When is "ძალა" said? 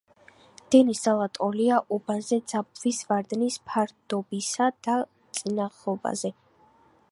1.07-1.27